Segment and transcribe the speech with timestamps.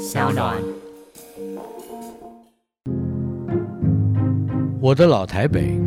[0.00, 0.56] 小暖。
[4.80, 5.78] 我的老台北，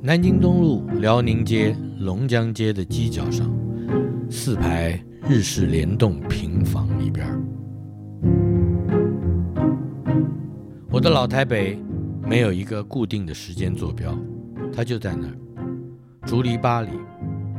[0.00, 3.50] 南京东路辽宁街龙江街的犄角上，
[4.30, 7.26] 四排日式联栋平房里边。
[10.88, 11.76] 我的老台北
[12.24, 14.16] 没有一个固定的时间坐标，
[14.72, 15.34] 它就在那儿，
[16.24, 16.90] 竹篱笆里，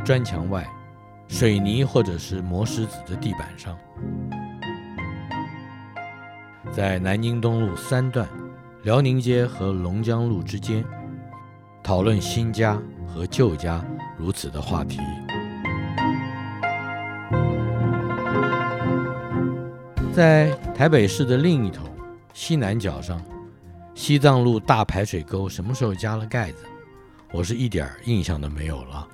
[0.06, 0.66] 砖墙外，
[1.28, 3.78] 水泥或者是磨石子的地板上，
[6.78, 8.30] 在南京东路三段。
[8.84, 10.86] 辽宁街和龙江路之间，
[11.82, 13.84] 讨论新家和旧家
[14.16, 15.00] 如此的话题。
[20.14, 21.90] 在台北市的另一头，
[22.32, 23.20] 西南角上，
[23.96, 26.64] 西藏路大排水沟什么时候加了盖子？
[27.34, 29.08] 我是一点印象都没有了。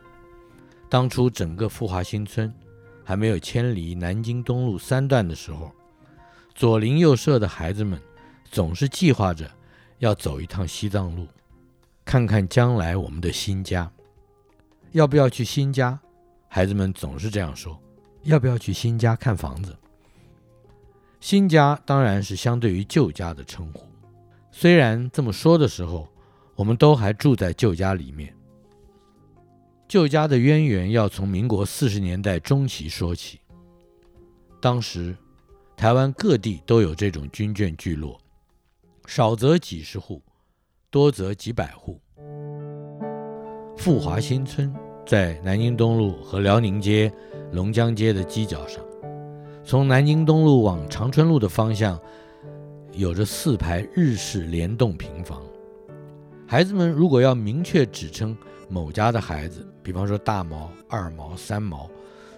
[0.89, 2.53] 当初整个富华新村
[3.05, 5.71] 还没有迁离南京东路三段的时候，
[6.55, 7.99] 左邻右舍的孩子们
[8.49, 9.49] 总是计划着。
[9.99, 11.25] 要走一趟西藏路，
[12.03, 13.89] 看看将来我们的新家。
[14.91, 15.97] 要不要去新家？
[16.49, 17.79] 孩子们总是这样说。
[18.23, 19.73] 要不要去新家看房子？
[21.21, 23.87] 新家当然是相对于旧家的称呼。
[24.51, 26.09] 虽然这么说的时候，
[26.55, 28.35] 我们都还住在旧家里面。
[29.87, 33.39] 旧家的渊源要从民国四十年代中期说起。
[34.59, 35.15] 当时，
[35.83, 38.17] 台湾各地都有这种军眷聚落。
[39.05, 40.21] 少则几十户，
[40.89, 41.99] 多则几百户。
[43.75, 44.73] 富华新村
[45.05, 47.11] 在南京东路和辽宁街、
[47.51, 48.81] 龙江街的犄角上，
[49.61, 51.99] 从南京东路往长春路的方向，
[52.93, 55.43] 有着四排日式联栋平房。
[56.47, 58.37] 孩子们如果要明确指称
[58.69, 61.89] 某家的孩子，比方说大毛、二毛、三毛，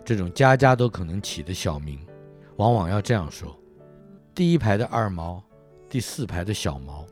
[0.04, 2.00] 这种家家都可能起的小名，
[2.58, 3.58] 往往要这样说：
[4.34, 5.42] 第一排的二毛。
[5.88, 7.06] 第四排的小毛，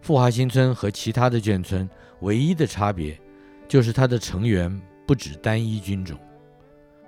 [0.00, 1.88] 富华新村和其他的眷村
[2.20, 3.18] 唯一的差别，
[3.66, 6.16] 就是它的成员不止单一军种，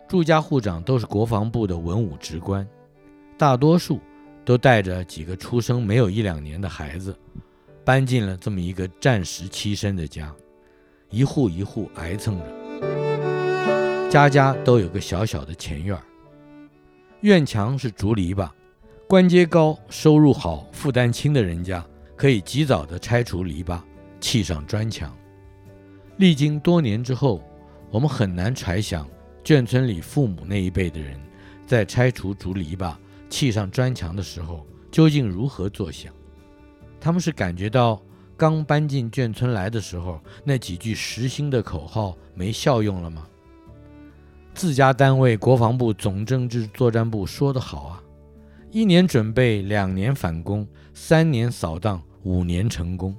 [0.09, 2.67] 住家户长都是国防部的文武职官，
[3.37, 4.01] 大多数
[4.45, 7.15] 都带着几个出生没有一两年的孩子，
[7.85, 10.35] 搬进了这么一个战时栖身的家，
[11.11, 15.97] 一户一户挨蹭着，家家都有个小小的前院，
[17.23, 18.49] 院墙是竹篱笆。
[19.09, 21.85] 官阶高、收入好、负担轻的人家，
[22.15, 23.81] 可以及早地拆除篱笆，
[24.21, 25.13] 砌上砖墙。
[26.19, 27.43] 历经多年之后，
[27.91, 29.09] 我们很难揣想，
[29.43, 31.19] 眷村里父母那一辈的人，
[31.67, 32.95] 在拆除竹篱笆、
[33.29, 36.13] 砌上砖墙的时候，究竟如何作想？
[37.01, 38.01] 他们是感觉到
[38.37, 43.27] 刚搬进眷村来的时候，那几句实心的口号没效用了吗？
[44.59, 48.03] 自家单位国防部总政治作战部说得好啊。
[48.73, 53.17] 一年准备，两年反攻，三年扫荡，五年成功。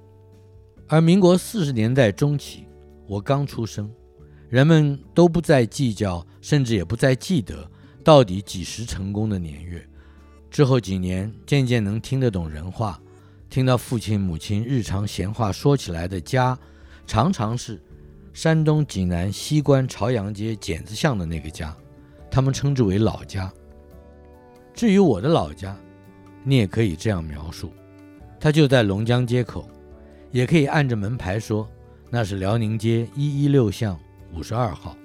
[0.90, 2.66] 而民国四十年代中期，
[3.08, 3.90] 我刚出生，
[4.50, 7.66] 人们都不再计较，甚至也不再记得
[8.04, 9.82] 到底几时成功的年月。
[10.52, 13.00] 之后几年，渐渐能听得懂人话，
[13.50, 16.60] 听到父亲母亲日常闲话说起来的家，
[17.08, 17.82] 常常是
[18.34, 21.76] 山东济南西关朝阳街剪子巷的那个家，
[22.30, 23.52] 他们称之为老家。
[24.74, 25.76] 至于我的老家，
[26.44, 27.74] 你也可以这样描述，
[28.40, 29.68] 它就在龙江街口，
[30.32, 31.68] 也可以按着门牌说，
[32.10, 34.00] 那是辽宁街一一六巷
[34.34, 34.96] 五十二号。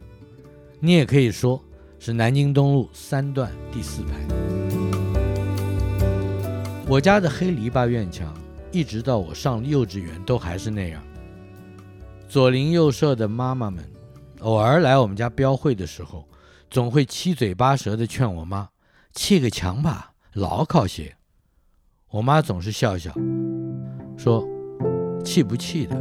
[0.78, 1.60] 你也可以说
[1.98, 4.10] 是南京东路三段第四排。
[6.86, 8.32] 我家的黑篱笆院墙，
[8.70, 11.02] 一直到我上幼稚园都还是那样。
[12.28, 13.84] 左邻右舍的妈妈们，
[14.40, 16.26] 偶尔来我们家标会的时候，
[16.70, 18.68] 总会七嘴八舌地劝我妈。
[19.12, 21.14] 砌个墙吧，牢靠些。
[22.10, 23.12] 我妈总是笑笑，
[24.16, 24.44] 说
[25.24, 25.96] ：“砌不砌的，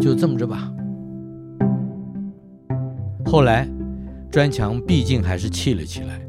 [0.00, 0.72] 就这么着吧。”
[3.24, 3.68] 后来，
[4.30, 6.20] 砖墙毕竟还是砌了起来，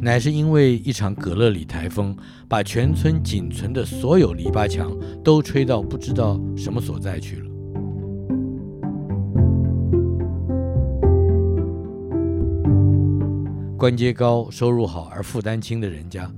[0.00, 2.16] 乃是因为一场葛勒里台风，
[2.48, 4.90] 把全村仅存的所有篱笆墙
[5.22, 7.49] 都吹到不知道什么所在去了。
[13.80, 16.30] 官阶高、收入好而负担轻的人家，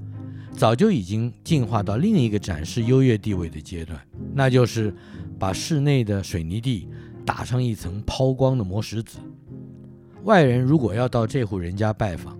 [0.52, 4.00] 早就已经进化到另一个展示优越地位的阶段，
[4.32, 4.94] 那就是
[5.40, 6.86] 把室内的水泥地
[7.26, 9.18] 打上一层抛光的磨石子。
[10.22, 12.38] 外人如果要到这户人家拜访，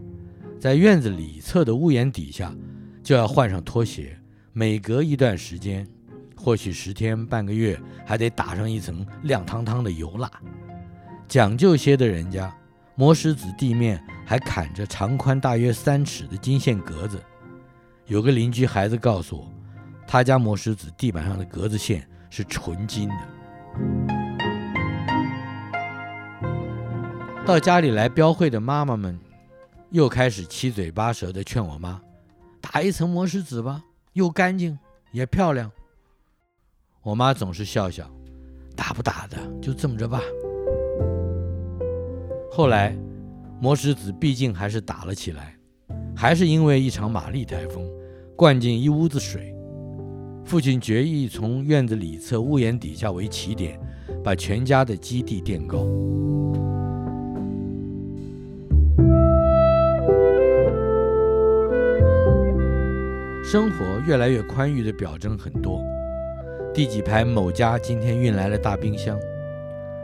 [0.61, 2.55] 在院子里侧的屋檐底下，
[3.03, 4.17] 就要换上拖鞋，
[4.53, 5.85] 每隔一段时间，
[6.37, 7.77] 或许十天半个月，
[8.07, 10.31] 还得打上一层亮堂堂的油蜡。
[11.27, 12.57] 讲究些的人家，
[12.95, 17.19] 磨石子地面还砍着长宽大约三尺的金线格子，
[18.07, 19.51] 有个邻居孩子告诉我，
[20.07, 23.17] 他家磨石子地板上的格子线是纯金的。
[27.47, 29.19] 到家里来标会的妈妈们，
[29.91, 32.01] 又开始七嘴八舌地劝我妈，
[32.61, 34.79] 打一层磨石子吧，又干净
[35.13, 35.71] 也漂亮。
[37.01, 38.09] 我妈总是笑笑，
[38.77, 40.21] 打不打的就这么着吧。
[42.55, 42.95] 后来，
[43.63, 45.57] 磨石子毕竟还是打了起来，
[46.15, 47.83] 还是因为一场玛丽台风，
[48.37, 49.57] 灌进一屋子水。
[50.45, 53.81] 父亲决意从院子里侧屋檐底下为起点，
[54.23, 55.79] 把全家的基地垫高。
[63.43, 65.83] 生活越来越宽裕的表征很多。
[66.75, 69.19] 第几排某家今天运来了大冰箱，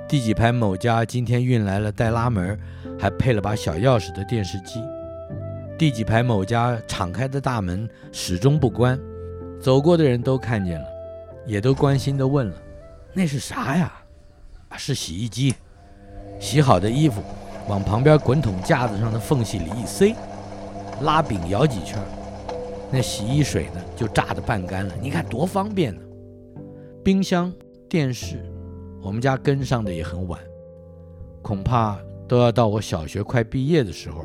[0.08, 2.58] 第几排某家今天运来了带拉门
[2.98, 4.82] 还配了把小钥匙的电视机，
[5.78, 8.98] 第几排某家敞开的大门始终不关，
[9.60, 10.86] 走过的人都看见了，
[11.44, 12.54] 也都关心地问了
[13.12, 13.92] ：“那是啥呀
[14.70, 15.54] ？”“啊，是洗衣机。”
[16.40, 17.22] 洗好的衣服
[17.68, 20.16] 往旁边滚筒架子上的缝隙里一塞，
[21.02, 21.98] 拉柄摇几圈，
[22.90, 24.94] 那洗衣水呢就榨得半干了。
[25.02, 26.00] 你看多方便呢！
[27.04, 27.52] 冰箱、
[27.90, 28.42] 电视，
[29.00, 30.40] 我们家跟上的也很晚，
[31.42, 34.24] 恐怕都要到我小学快毕业的时候。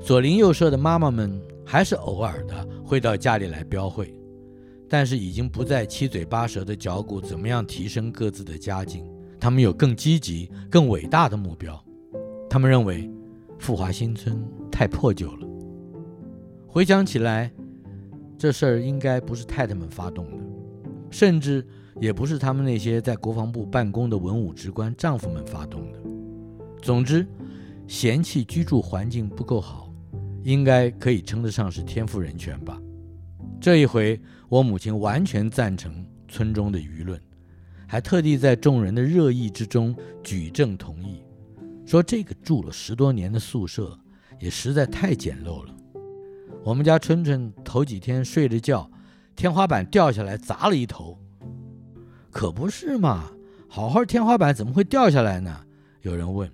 [0.00, 4.14] 左邻右舍的妈妈们还是偶尔的会到家里来标会，
[4.88, 9.04] 但是已经不再七嘴八舌的嚼鼓怎么样提升各自的家境。
[9.38, 11.78] 他们有更积极、更伟大的目标。
[12.48, 13.10] 他们认为
[13.58, 15.46] 富华新村太破旧了。
[16.66, 17.52] 回想起来，
[18.38, 20.36] 这事儿应该不是太太们发动的。
[21.10, 21.66] 甚至
[22.00, 25.98] 也不是他们那些在国防部办公的文武职官丈夫们发动的。
[26.82, 27.26] 总之，
[27.86, 29.92] 嫌弃居住环境不够好，
[30.44, 32.80] 应该可以称得上是天赋人权吧。
[33.60, 37.20] 这一回，我母亲完全赞成村中的舆论，
[37.86, 41.22] 还特地在众人的热议之中举证同意，
[41.84, 43.98] 说这个住了十多年的宿舍
[44.38, 45.74] 也实在太简陋了。
[46.62, 48.90] 我们家春春头几天睡着觉。
[49.34, 51.18] 天花板掉下来砸了一头，
[52.36, 53.30] 可不是嘛？
[53.66, 55.58] 好好天花板怎么会掉下来呢？
[56.02, 56.52] 有人问，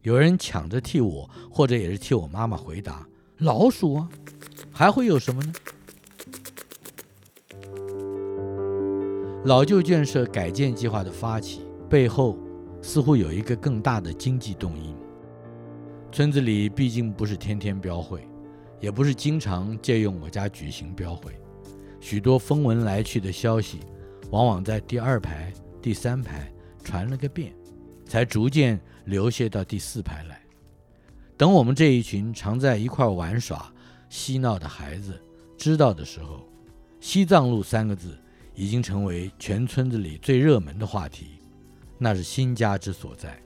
[0.00, 3.06] 有人抢着替我，或者也是替我妈妈回答：
[3.38, 4.08] 老鼠啊，
[4.72, 5.52] 还会有什么呢？
[9.44, 12.36] 老旧建设改建计划的发起背后，
[12.82, 14.92] 似乎有一个更大的经济动因。
[16.10, 18.28] 村子里毕竟不是天天标会，
[18.80, 21.30] 也不是经常借用我家举行标会。
[22.00, 23.78] 许多风闻来去的消息，
[24.32, 25.52] 往往在第二排、
[25.82, 26.50] 第三排
[26.82, 27.54] 传了个遍，
[28.06, 30.40] 才逐渐流泻到第四排来。
[31.36, 33.70] 等我们这一群常在一块玩耍、
[34.08, 35.20] 嬉闹的孩子
[35.58, 36.48] 知道的时候，
[36.98, 38.18] 西藏路三个字
[38.54, 41.38] 已经成为全村子里最热门的话题，
[41.98, 43.38] 那是新家之所在。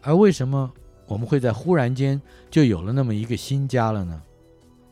[0.00, 0.72] 而为什么
[1.06, 2.20] 我们会在忽然间
[2.52, 4.22] 就有了那么一个新家了呢？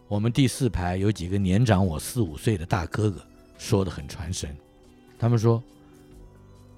[0.09, 3.25] 我们第四排有几个年长我四五岁的大哥哥，
[3.57, 4.57] 说得很传神。
[5.21, 5.63] 他们说：“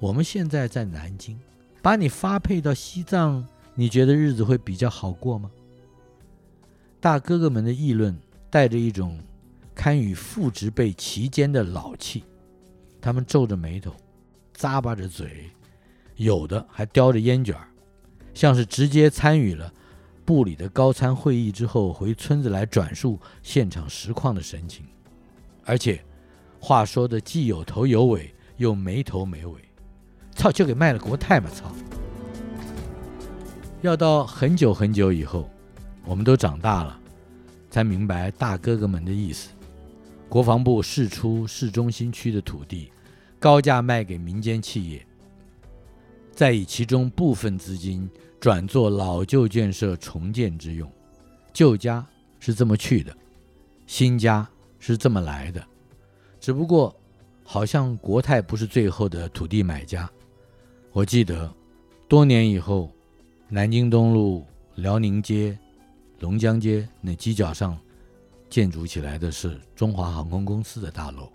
[0.00, 1.38] 我们现在在南京，
[1.80, 3.46] 把你发配到西藏，
[3.76, 5.48] 你觉得日子会比较好过吗？”
[6.98, 8.18] 大哥哥们的议论
[8.50, 9.16] 带着一种
[9.76, 12.24] 堪与父执辈齐肩的老气，
[13.00, 13.94] 他们皱着眉头，
[14.56, 15.48] 咂巴着嘴，
[16.17, 17.69] 有的还叼着烟卷儿，
[18.34, 19.72] 像是直接参与了。
[20.24, 24.84] 部里的高参会议之后，回村子来转述现场实况的神情，
[25.64, 26.02] 而且
[26.64, 29.60] 话说的既有头有尾，又没头没尾。
[30.36, 31.50] 操，就给卖了国泰嘛！
[31.50, 31.74] 操！
[33.81, 35.50] 要到很久很久以后，
[36.04, 36.96] 我们都长大了，
[37.69, 39.50] 才明白大哥哥们的意思。
[40.28, 42.92] 国防部释出市中心区的土地，
[43.40, 45.04] 高价卖给民间企业，
[46.31, 48.08] 再以其中部分资金。
[48.38, 50.90] 转做老旧建设重建之用，
[51.52, 52.04] 旧家
[52.40, 53.16] 是这么去的，
[53.86, 54.48] 新家
[54.81, 55.64] 是这么来的。
[56.43, 56.93] 只不过，
[57.44, 60.11] 好像国泰不是最后的土地买家。
[60.91, 61.49] 我记得，
[62.08, 62.91] 多年以后，
[63.49, 64.44] 南京东路、
[64.75, 65.56] 辽宁街、
[66.19, 67.79] 龙江街那犄角上
[68.51, 71.31] 建筑起来的是中华航空公司的大楼。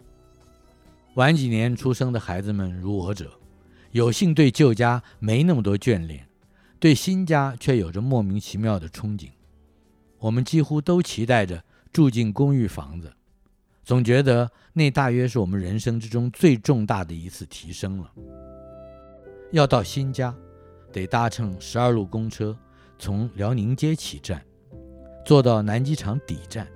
[1.14, 3.32] 晚几年出生的孩子们如我者，
[3.92, 6.28] 有幸对旧家没那么多眷恋。
[6.82, 9.30] 对新家却有着莫名其妙的憧憬，
[10.20, 13.14] 我们几乎都期待着住进公寓房子，
[13.88, 18.12] 总觉得那大约是我们人生之中最重大的一次提升了。
[19.54, 20.36] 要到新家，
[20.92, 22.54] 得搭乘十二路公车，
[23.00, 24.46] 从辽宁街起站，
[25.26, 26.68] 坐到南机场底站，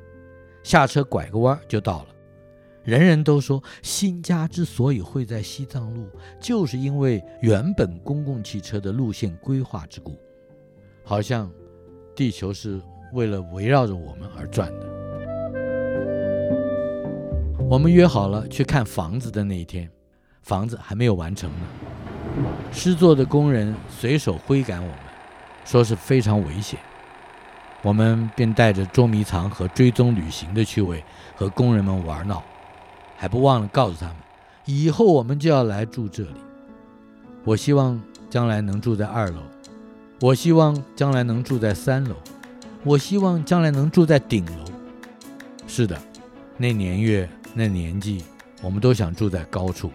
[0.63, 2.07] 下车拐个弯就到了。
[2.85, 6.07] 人人都说新家之所以会在西藏路，
[6.39, 10.17] 就是因为原本公共汽车的路线规划之故。
[11.03, 11.51] 好像
[12.15, 14.90] 地球是为了围绕着我们而转的。
[17.71, 19.89] 我们约好了去看房子的那一天，
[20.41, 21.65] 房子还没有完成呢。
[22.69, 24.97] 施作的工人随手挥赶我们，
[25.63, 26.77] 说是非常危险。
[27.81, 31.01] 我们便带着捉迷藏和追踪旅行的趣味
[31.33, 32.43] 和工人们玩闹，
[33.15, 34.17] 还不忘了告诉他们，
[34.65, 36.41] 以后我们就要来住这里。
[37.45, 37.97] 我希望
[38.29, 39.39] 将来能住在二楼，
[40.19, 42.17] 我希望将来能住在三楼，
[42.83, 44.65] 我希望将来能住在顶楼。
[45.67, 45.97] 是的，
[46.57, 48.23] 那年月那年纪，
[48.61, 49.91] 我们都想住在高处。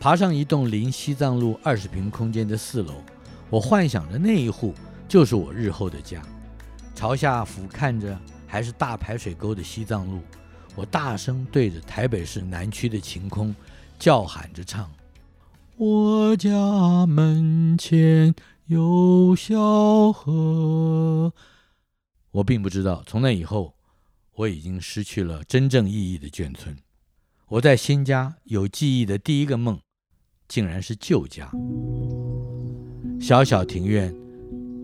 [0.00, 2.94] 爬上一栋临西藏路二十平空间的四楼，
[3.50, 4.74] 我幻想着那一户
[5.08, 6.22] 就是我日后的家。
[6.94, 10.20] 朝下俯瞰着还是大排水沟的西藏路，
[10.74, 13.54] 我大声对着台北市南区的晴空
[13.98, 14.90] 叫喊着唱
[15.76, 18.34] ：“我家门前
[18.66, 21.32] 有小河。”
[22.32, 23.73] 我并不知道，从那以后，
[24.36, 26.76] 我已经失去了真正意义的眷村。
[27.48, 29.78] 我在新家有记忆的第一个梦，
[30.48, 31.50] 竟然是旧家。
[33.20, 34.14] 小小庭院，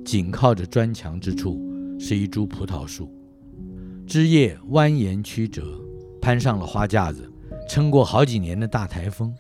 [0.04, 1.68] 紧靠着砖墙之处。
[2.02, 3.12] 是一株葡萄树，
[4.06, 5.78] 枝叶蜿蜒曲折，
[6.18, 7.30] 攀上了花架子，
[7.68, 9.34] 撑过好几年的大台风，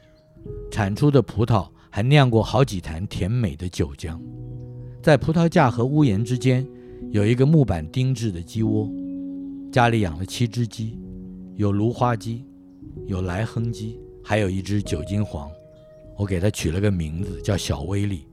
[0.70, 4.20] 产出的葡萄还酿过好几坛甜美的酒浆。
[5.02, 6.68] 在葡萄架和屋檐之间，
[7.12, 8.86] 有一个木板钉制的鸡窝，
[9.70, 10.98] 家里养了七只鸡，
[11.54, 12.44] 有芦花鸡，
[13.06, 15.48] 有来亨鸡，还有一只酒金黄，
[16.16, 18.26] 我给它取了个名字叫小威力。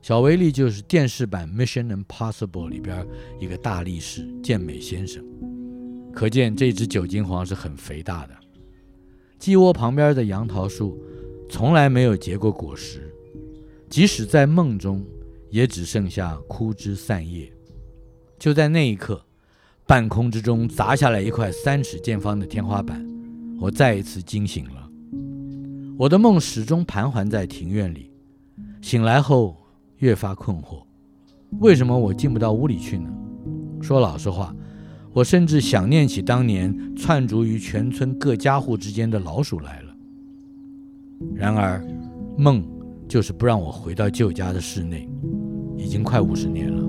[0.00, 3.06] 小威力就是电视版《Mission Impossible》里边
[3.38, 5.24] 一个大力士健美先生，
[6.12, 8.34] 可见这只酒金黄是很肥大的。
[9.38, 11.00] 鸡窝旁边的杨桃树
[11.48, 13.14] 从来没有结过果实，
[13.88, 15.06] 即使在梦中，
[15.48, 17.52] 也只剩下枯枝散叶。
[18.36, 19.24] 就在那一刻，
[19.86, 23.06] 半空之中砸下来一块三尺见方的天花板，
[23.60, 24.88] 我再一次惊醒了。
[25.98, 28.10] 我的梦始终盘桓在庭院里，
[28.80, 29.56] 醒来后。
[29.98, 30.82] 越发困惑，
[31.60, 33.08] 为什么我进不到屋里去呢？
[33.80, 34.52] 说老实话，
[35.12, 39.94] 我甚至想念起当年窜逐于全村各家户之间的老鼠来了。
[41.36, 41.80] 然而，
[42.36, 42.68] 梦
[43.06, 45.08] 就是不让我回到旧家的室内，
[45.78, 46.82] 已经快五十年了。